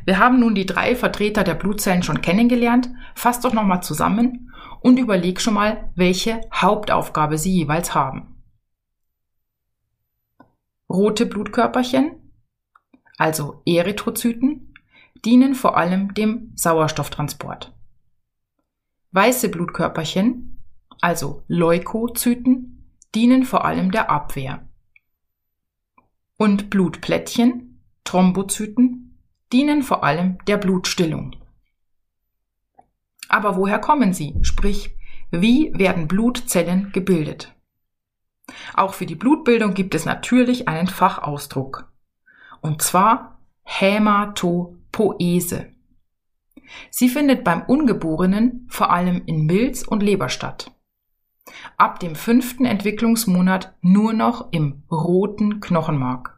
Wir 0.06 0.20
haben 0.20 0.40
nun 0.40 0.56
die 0.56 0.66
drei 0.66 0.96
Vertreter 0.96 1.44
der 1.44 1.56
Blutzellen 1.56 2.04
schon 2.04 2.22
kennengelernt. 2.22 2.90
Fass 3.16 3.40
doch 3.40 3.54
nochmal 3.54 3.84
zusammen 3.84 4.52
und 4.82 4.98
überleg 4.98 5.40
schon 5.40 5.54
mal, 5.54 5.92
welche 5.96 6.42
Hauptaufgabe 6.54 7.38
sie 7.38 7.54
jeweils 7.54 7.94
haben. 7.94 8.36
Rote 10.90 11.26
Blutkörperchen, 11.26 12.34
also 13.18 13.62
Erythrozyten, 13.66 14.74
dienen 15.24 15.56
vor 15.56 15.78
allem 15.78 16.14
dem 16.14 16.52
Sauerstofftransport. 16.56 17.74
Weiße 19.12 19.50
Blutkörperchen, 19.50 20.58
also 21.00 21.44
Leukozyten, 21.48 22.96
dienen 23.14 23.46
vor 23.46 23.66
allem 23.66 23.92
der 23.92 24.10
Abwehr. 24.10 24.68
Und 26.38 26.70
Blutplättchen, 26.70 27.84
Thrombozyten, 28.04 29.11
dienen 29.54 29.84
vor 29.84 30.04
allem 30.04 30.38
der 30.48 30.58
Blutstillung. 30.58 31.36
Aber 33.30 33.56
woher 33.56 33.80
kommen 33.80 34.14
sie? 34.14 34.36
Sprich, 34.42 34.96
wie 35.32 35.72
werden 35.74 36.08
Blutzellen 36.08 36.92
gebildet? 36.92 37.56
Auch 38.74 38.94
für 38.94 39.06
die 39.06 39.16
Blutbildung 39.16 39.74
gibt 39.74 39.96
es 39.96 40.06
natürlich 40.06 40.68
einen 40.68 40.88
Fachausdruck. 40.88 41.92
Und 42.60 42.82
zwar 42.82 43.40
Hämatopoese. 43.64 44.78
Sie 46.90 47.10
findet 47.10 47.44
beim 47.44 47.64
Ungeborenen 47.64 48.68
vor 48.70 48.92
allem 48.92 49.24
in 49.26 49.46
Milz 49.46 49.84
und 49.84 50.04
Leber 50.04 50.30
statt 50.30 50.72
ab 51.78 52.00
dem 52.00 52.16
fünften 52.16 52.66
Entwicklungsmonat 52.66 53.74
nur 53.82 54.14
noch 54.14 54.52
im 54.52 54.84
roten 54.92 55.60
Knochenmark. 55.60 56.31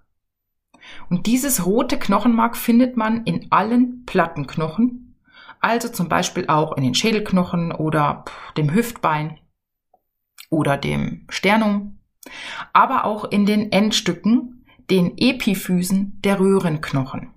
Und 1.14 1.28
dieses 1.28 1.68
rote 1.68 2.00
Knochenmark 2.00 2.58
findet 2.58 2.98
man 2.98 3.24
in 3.26 3.52
allen 3.52 4.04
Plattenknochen, 4.08 5.16
also 5.60 5.88
zum 5.88 6.10
Beispiel 6.10 6.48
auch 6.48 6.76
in 6.76 6.84
den 6.84 6.96
Schädelknochen 6.96 7.72
oder 7.72 8.26
dem 8.58 8.74
Hüftbein 8.74 9.38
oder 10.50 10.76
dem 10.76 11.28
Sternum, 11.30 12.00
aber 12.74 13.06
auch 13.06 13.26
in 13.26 13.46
den 13.46 13.72
Endstücken, 13.72 14.66
den 14.90 15.16
Epiphysen 15.16 16.20
der 16.24 16.40
Röhrenknochen. 16.40 17.30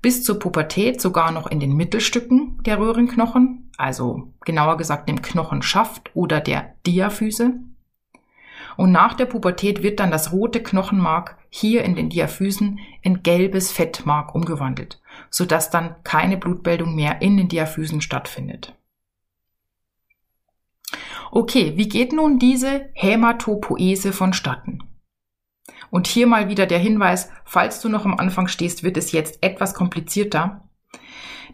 Bis 0.00 0.24
zur 0.24 0.38
Pubertät 0.38 1.02
sogar 1.02 1.32
noch 1.32 1.48
in 1.48 1.60
den 1.60 1.76
Mittelstücken 1.76 2.62
der 2.62 2.78
Röhrenknochen, 2.78 3.70
also 3.76 4.32
genauer 4.46 4.78
gesagt 4.78 5.10
dem 5.10 5.20
Knochenschaft 5.20 6.10
oder 6.14 6.40
der 6.40 6.74
Diaphyse. 6.86 7.60
Und 8.78 8.92
nach 8.92 9.12
der 9.12 9.26
Pubertät 9.26 9.82
wird 9.82 10.00
dann 10.00 10.10
das 10.10 10.32
rote 10.32 10.62
Knochenmark 10.62 11.36
hier 11.58 11.84
in 11.84 11.94
den 11.94 12.10
Diaphysen 12.10 12.80
in 13.00 13.22
gelbes 13.22 13.72
Fettmark 13.72 14.34
umgewandelt, 14.34 15.00
sodass 15.30 15.70
dann 15.70 15.96
keine 16.04 16.36
Blutbildung 16.36 16.94
mehr 16.94 17.22
in 17.22 17.38
den 17.38 17.48
Diaphysen 17.48 18.02
stattfindet. 18.02 18.76
Okay, 21.32 21.72
wie 21.76 21.88
geht 21.88 22.12
nun 22.12 22.38
diese 22.38 22.90
Hämatopoese 22.92 24.12
vonstatten? 24.12 24.82
Und 25.90 26.06
hier 26.06 26.26
mal 26.26 26.50
wieder 26.50 26.66
der 26.66 26.78
Hinweis, 26.78 27.30
falls 27.46 27.80
du 27.80 27.88
noch 27.88 28.04
am 28.04 28.18
Anfang 28.18 28.48
stehst, 28.48 28.82
wird 28.82 28.98
es 28.98 29.12
jetzt 29.12 29.42
etwas 29.42 29.72
komplizierter. 29.72 30.68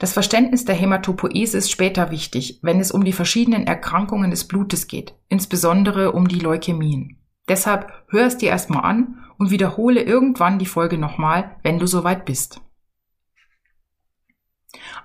Das 0.00 0.12
Verständnis 0.12 0.64
der 0.64 0.74
Hämatopoese 0.74 1.58
ist 1.58 1.70
später 1.70 2.10
wichtig, 2.10 2.58
wenn 2.62 2.80
es 2.80 2.90
um 2.90 3.04
die 3.04 3.12
verschiedenen 3.12 3.68
Erkrankungen 3.68 4.32
des 4.32 4.48
Blutes 4.48 4.88
geht, 4.88 5.14
insbesondere 5.28 6.10
um 6.10 6.26
die 6.26 6.40
Leukämien. 6.40 7.21
Deshalb 7.48 7.92
hör 8.08 8.26
es 8.26 8.38
dir 8.38 8.50
erstmal 8.50 8.84
an 8.84 9.24
und 9.38 9.50
wiederhole 9.50 10.02
irgendwann 10.02 10.58
die 10.58 10.66
Folge 10.66 10.98
nochmal, 10.98 11.56
wenn 11.62 11.78
du 11.78 11.86
soweit 11.86 12.24
bist. 12.24 12.60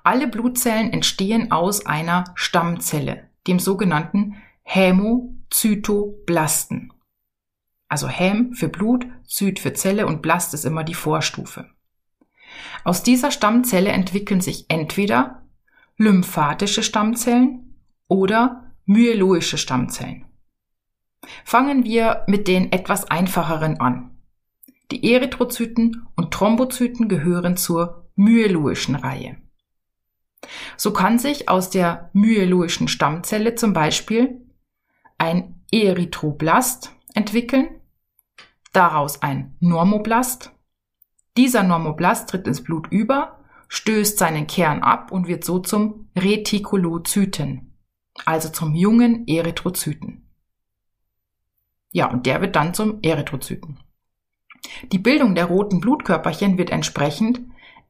Alle 0.03 0.27
Blutzellen 0.27 0.91
entstehen 0.93 1.51
aus 1.51 1.85
einer 1.85 2.23
Stammzelle, 2.35 3.29
dem 3.47 3.59
sogenannten 3.59 4.37
Hämozytoblasten. 4.63 6.93
Also 7.89 8.07
Häm 8.07 8.53
für 8.53 8.69
Blut, 8.69 9.07
Zyt 9.25 9.59
für 9.59 9.73
Zelle 9.73 10.07
und 10.07 10.21
Blast 10.21 10.53
ist 10.53 10.63
immer 10.65 10.83
die 10.83 10.93
Vorstufe. 10.93 11.69
Aus 12.83 13.03
dieser 13.03 13.31
Stammzelle 13.31 13.89
entwickeln 13.89 14.41
sich 14.41 14.65
entweder 14.69 15.47
lymphatische 15.97 16.83
Stammzellen 16.83 17.79
oder 18.07 18.73
myeloische 18.85 19.57
Stammzellen. 19.57 20.26
Fangen 21.43 21.83
wir 21.83 22.23
mit 22.27 22.47
den 22.47 22.71
etwas 22.71 23.09
einfacheren 23.09 23.79
an. 23.79 24.17
Die 24.91 25.13
Erythrozyten 25.13 26.07
und 26.15 26.33
Thrombozyten 26.33 27.09
gehören 27.09 27.57
zur 27.57 28.09
myeloischen 28.15 28.95
Reihe. 28.95 29.37
So 30.77 30.93
kann 30.93 31.19
sich 31.19 31.49
aus 31.49 31.69
der 31.69 32.09
myeloischen 32.13 32.87
Stammzelle 32.87 33.55
zum 33.55 33.73
Beispiel 33.73 34.41
ein 35.17 35.61
Erythroblast 35.71 36.91
entwickeln, 37.13 37.81
daraus 38.71 39.21
ein 39.21 39.55
Normoblast. 39.59 40.51
Dieser 41.35 41.63
Normoblast 41.63 42.29
tritt 42.29 42.47
ins 42.47 42.63
Blut 42.63 42.87
über, 42.89 43.39
stößt 43.67 44.17
seinen 44.17 44.47
Kern 44.47 44.81
ab 44.81 45.11
und 45.11 45.27
wird 45.27 45.43
so 45.43 45.59
zum 45.59 46.09
Retikulozyten, 46.15 47.77
also 48.25 48.49
zum 48.49 48.73
jungen 48.73 49.27
Erythrozyten. 49.27 50.26
Ja, 51.91 52.09
und 52.09 52.25
der 52.25 52.41
wird 52.41 52.55
dann 52.55 52.73
zum 52.73 52.99
Erythrozyten. 53.01 53.79
Die 54.91 54.99
Bildung 54.99 55.35
der 55.35 55.45
roten 55.45 55.79
Blutkörperchen 55.79 56.57
wird 56.57 56.69
entsprechend 56.69 57.41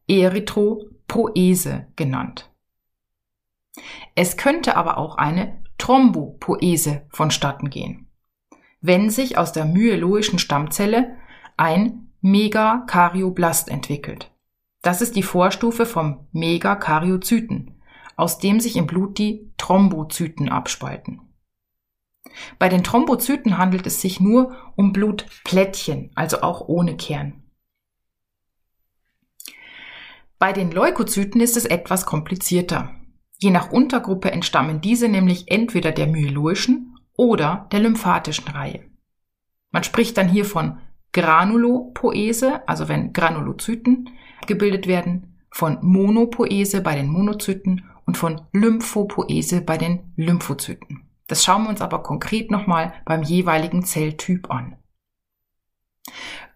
Erythropoese 0.08 1.88
genannt. 1.96 2.52
Es 4.16 4.38
könnte 4.38 4.76
aber 4.76 4.98
auch 4.98 5.18
eine 5.18 5.64
Thrombopoese 5.78 7.06
vonstatten 7.10 7.70
gehen 7.70 8.08
wenn 8.82 9.10
sich 9.10 9.38
aus 9.38 9.52
der 9.52 9.66
myeloischen 9.66 10.40
Stammzelle 10.40 11.18
ein 11.56 12.12
Megakaryoblast 12.22 13.70
entwickelt. 13.70 14.32
Das 14.82 15.02
ist 15.02 15.16
die 15.16 15.24
Vorstufe 15.24 15.86
vom 15.86 16.28
Megakaryozyten, 16.32 17.82
aus 18.16 18.40
dem 18.40 18.60
sich 18.60 18.76
im 18.76 18.88
Blut 18.88 19.18
die 19.18 19.52
Thrombozyten 19.58 20.50
abspalten. 20.50 21.22
Bei 22.60 22.70
den 22.70 22.84
Thrombozyten 22.84 23.58
handelt 23.58 23.88
es 23.88 24.02
sich 24.02 24.20
nur 24.20 24.56
um 24.76 24.94
Blutplättchen, 24.94 26.12
also 26.16 26.42
auch 26.42 26.68
ohne 26.68 26.98
Kern. 26.98 27.44
Bei 30.40 30.54
den 30.54 30.72
Leukozyten 30.72 31.42
ist 31.42 31.58
es 31.58 31.66
etwas 31.66 32.06
komplizierter. 32.06 32.94
Je 33.40 33.50
nach 33.50 33.72
Untergruppe 33.72 34.32
entstammen 34.32 34.82
diese 34.82 35.08
nämlich 35.08 35.52
entweder 35.52 35.92
der 35.92 36.08
myeloischen 36.08 36.96
oder 37.16 37.68
der 37.72 37.80
lymphatischen 37.80 38.48
Reihe. 38.48 38.84
Man 39.72 39.84
spricht 39.84 40.18
dann 40.18 40.30
hier 40.30 40.46
von 40.46 40.80
Granulopoese, 41.12 42.68
also 42.68 42.88
wenn 42.88 43.14
Granulozyten 43.14 44.10
gebildet 44.46 44.88
werden, 44.88 45.40
von 45.50 45.80
Monopoese 45.82 46.82
bei 46.82 46.96
den 46.96 47.10
Monozyten 47.10 47.90
und 48.06 48.18
von 48.18 48.42
Lymphopoese 48.54 49.62
bei 49.62 49.78
den 49.78 50.14
Lymphozyten. 50.16 51.07
Das 51.28 51.44
schauen 51.44 51.64
wir 51.64 51.70
uns 51.70 51.82
aber 51.82 52.04
konkret 52.04 52.52
nochmal 52.52 52.94
beim 53.06 53.22
jeweiligen 53.22 53.84
Zelltyp 53.84 54.50
an. 54.50 54.78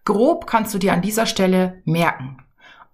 Grob 0.04 0.46
kannst 0.46 0.74
du 0.74 0.78
dir 0.78 0.92
an 0.92 1.02
dieser 1.02 1.26
Stelle 1.26 1.82
merken, 1.84 2.38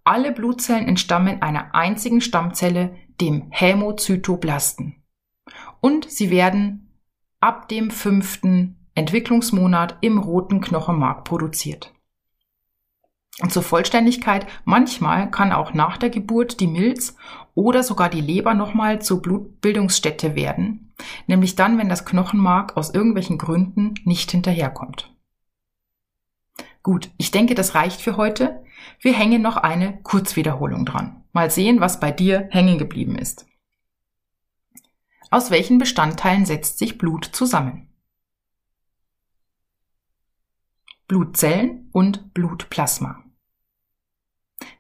alle 0.04 0.32
Blutzellen 0.32 0.88
entstammen 0.88 1.42
einer 1.42 1.74
einzigen 1.74 2.20
Stammzelle, 2.20 2.96
dem 3.20 3.46
Hämozytoblasten. 3.50 5.02
Und 5.80 6.10
sie 6.10 6.30
werden 6.30 6.92
ab 7.40 7.68
dem 7.68 7.90
fünften 7.90 8.88
Entwicklungsmonat 8.94 9.98
im 10.00 10.18
roten 10.18 10.60
Knochenmark 10.60 11.24
produziert. 11.24 11.92
Und 13.40 13.52
zur 13.52 13.62
Vollständigkeit, 13.62 14.46
manchmal 14.64 15.30
kann 15.30 15.52
auch 15.52 15.72
nach 15.72 15.96
der 15.96 16.10
Geburt 16.10 16.58
die 16.58 16.66
Milz 16.66 17.16
oder 17.54 17.82
sogar 17.82 18.08
die 18.08 18.20
Leber 18.20 18.54
nochmal 18.54 19.00
zur 19.00 19.22
Blutbildungsstätte 19.22 20.34
werden, 20.34 20.87
nämlich 21.26 21.56
dann, 21.56 21.78
wenn 21.78 21.88
das 21.88 22.04
Knochenmark 22.04 22.76
aus 22.76 22.92
irgendwelchen 22.92 23.38
Gründen 23.38 23.94
nicht 24.04 24.30
hinterherkommt. 24.30 25.14
Gut, 26.82 27.10
ich 27.18 27.30
denke, 27.30 27.54
das 27.54 27.74
reicht 27.74 28.00
für 28.00 28.16
heute. 28.16 28.64
Wir 29.00 29.12
hängen 29.12 29.42
noch 29.42 29.56
eine 29.56 30.00
Kurzwiederholung 30.02 30.86
dran. 30.86 31.24
Mal 31.32 31.50
sehen, 31.50 31.80
was 31.80 32.00
bei 32.00 32.10
dir 32.10 32.48
hängen 32.50 32.78
geblieben 32.78 33.16
ist. 33.16 33.46
Aus 35.30 35.50
welchen 35.50 35.78
Bestandteilen 35.78 36.46
setzt 36.46 36.78
sich 36.78 36.96
Blut 36.96 37.26
zusammen? 37.26 37.88
Blutzellen 41.06 41.88
und 41.92 42.32
Blutplasma. 42.32 43.24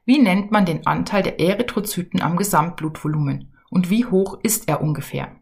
Wie 0.04 0.18
nennt 0.18 0.50
man 0.50 0.64
den 0.64 0.86
Anteil 0.86 1.22
der 1.22 1.40
Erythrozyten 1.40 2.22
am 2.22 2.36
Gesamtblutvolumen 2.36 3.54
und 3.70 3.90
wie 3.90 4.06
hoch 4.06 4.38
ist 4.42 4.68
er 4.68 4.80
ungefähr? 4.80 5.37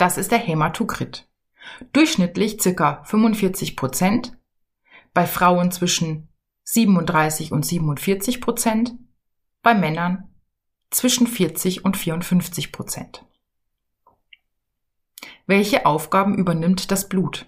Das 0.00 0.16
ist 0.16 0.32
der 0.32 0.38
Hämatokrit. 0.38 1.28
Durchschnittlich 1.92 2.56
ca. 2.56 3.04
45 3.04 3.76
Prozent, 3.76 4.34
bei 5.12 5.26
Frauen 5.26 5.72
zwischen 5.72 6.30
37 6.62 7.52
und 7.52 7.66
47 7.66 8.40
Prozent, 8.40 8.94
bei 9.60 9.74
Männern 9.74 10.34
zwischen 10.88 11.26
40 11.26 11.84
und 11.84 11.98
54 11.98 12.72
Prozent. 12.72 13.26
Welche 15.46 15.84
Aufgaben 15.84 16.34
übernimmt 16.34 16.90
das 16.90 17.06
Blut? 17.06 17.44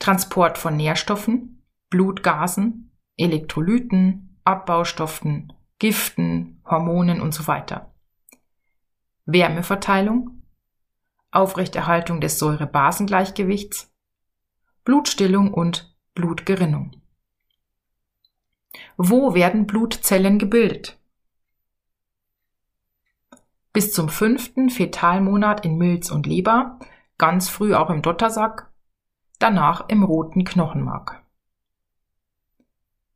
Transport 0.00 0.58
von 0.58 0.76
Nährstoffen, 0.76 1.62
Blutgasen, 1.88 2.90
Elektrolyten, 3.16 4.40
Abbaustoffen, 4.42 5.52
Giften, 5.78 6.60
Hormonen 6.68 7.20
und 7.20 7.32
so 7.32 7.46
weiter. 7.46 7.92
Wärmeverteilung, 9.26 10.42
Aufrechterhaltung 11.30 12.20
des 12.20 12.38
Säure-Basengleichgewichts, 12.38 13.92
Blutstillung 14.84 15.52
und 15.52 15.94
Blutgerinnung. 16.14 17.02
Wo 18.96 19.34
werden 19.34 19.66
Blutzellen 19.66 20.38
gebildet? 20.38 20.98
Bis 23.72 23.92
zum 23.92 24.08
fünften 24.08 24.70
Fetalmonat 24.70 25.64
in 25.64 25.76
Milz 25.76 26.10
und 26.10 26.26
Leber, 26.26 26.78
ganz 27.18 27.48
früh 27.48 27.74
auch 27.74 27.90
im 27.90 28.00
Dottersack, 28.00 28.72
danach 29.38 29.88
im 29.88 30.02
roten 30.02 30.44
Knochenmark. 30.44 31.22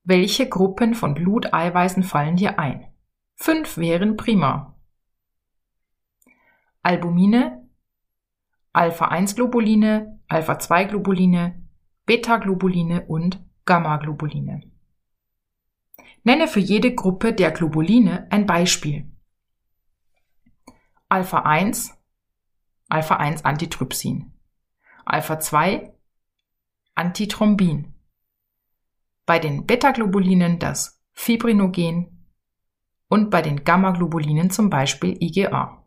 Welche 0.03 0.49
Gruppen 0.49 0.95
von 0.95 1.15
Bluteiweißen 1.15 2.03
fallen 2.03 2.37
hier 2.37 2.59
ein? 2.59 2.93
Fünf 3.37 3.77
wären 3.77 4.17
prima. 4.17 4.75
Albumine, 6.83 7.69
Alpha-1-Globuline, 8.73 10.21
Alpha-2-Globuline, 10.29 11.69
Beta-Globuline 12.07 13.07
und 13.07 13.45
Gamma-Globuline. 13.67 14.63
Nenne 16.23 16.49
für 16.49 16.61
jede 16.61 16.95
Gruppe 16.95 17.33
der 17.33 17.51
Globuline 17.51 18.27
ein 18.31 18.47
Beispiel. 18.47 19.11
Alpha-1, 21.09 21.91
Alpha-1-Antitrypsin, 22.89 24.33
Alpha-2, 25.05 25.93
Antithrombin. 26.95 27.95
Bei 29.27 29.39
den 29.39 29.67
Beta-Globulinen 29.67 30.59
das 30.59 31.03
Fibrinogen 31.13 32.27
und 33.09 33.31
bei 33.31 33.43
den 33.43 33.65
Gamma-Globulinen 33.65 34.51
zum 34.51 34.71
Beispiel 34.71 35.17
IgA. 35.23 35.80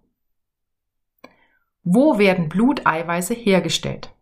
Wo 1.84 2.18
werden 2.18 2.48
Bluteiweiße 2.48 3.34
hergestellt? 3.34 4.14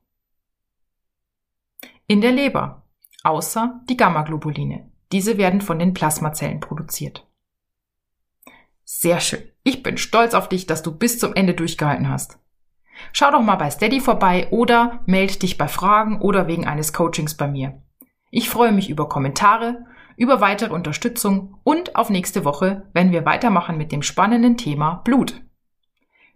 In 2.08 2.22
der 2.22 2.32
Leber, 2.32 2.84
außer 3.24 3.82
die 3.88 3.98
Gamma-Globuline. 3.98 4.92
Diese 5.12 5.38
werden 5.38 5.62
von 5.62 5.78
den 5.78 5.94
Plasmazellen 5.94 6.60
produziert. 6.60 7.28
Sehr 8.84 9.20
schön. 9.20 9.44
Ich 9.64 9.84
bin 9.84 9.98
stolz 9.98 10.34
auf 10.34 10.50
dich, 10.50 10.66
dass 10.66 10.82
du 10.82 10.92
bis 10.98 11.20
zum 11.20 11.34
Ende 11.36 11.54
durchgehalten 11.54 12.10
hast. 12.10 12.40
Schau 13.14 13.32
doch 13.32 13.42
mal 13.42 13.56
bei 13.56 13.70
Steady 13.70 14.00
vorbei 14.00 14.48
oder 14.52 15.02
melde 15.06 15.38
dich 15.38 15.58
bei 15.58 15.68
Fragen 15.68 16.20
oder 16.20 16.48
wegen 16.48 16.68
eines 16.68 16.94
Coachings 16.94 17.36
bei 17.36 17.48
mir. 17.48 17.82
Ich 18.32 18.50
freue 18.50 18.72
mich 18.72 18.90
über 18.90 19.08
Kommentare, 19.08 19.86
über 20.18 20.42
weitere 20.42 20.74
Unterstützung 20.74 21.58
und 21.64 21.96
auf 21.96 22.10
nächste 22.10 22.44
Woche, 22.44 22.90
wenn 22.94 23.12
wir 23.12 23.26
weitermachen 23.26 23.78
mit 23.78 23.92
dem 23.92 24.02
spannenden 24.02 24.58
Thema 24.58 25.02
Blut. 25.04 25.42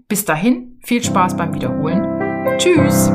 Bis 0.08 0.24
dahin, 0.24 0.80
viel 0.84 1.04
Spaß 1.04 1.36
beim 1.36 1.54
Wiederholen. 1.54 2.04
Tschüss! 2.58 3.12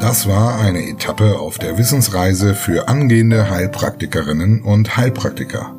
Das 0.00 0.28
war 0.28 0.60
eine 0.60 0.88
Etappe 0.88 1.38
auf 1.38 1.58
der 1.58 1.78
Wissensreise 1.78 2.54
für 2.54 2.88
angehende 2.88 3.50
Heilpraktikerinnen 3.50 4.62
und 4.62 4.96
Heilpraktiker 4.96 5.74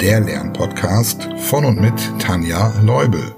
der 0.00 0.20
Lernpodcast 0.20 1.28
von 1.36 1.64
und 1.64 1.80
mit 1.80 1.94
Tanja 2.18 2.72
Leubel. 2.82 3.34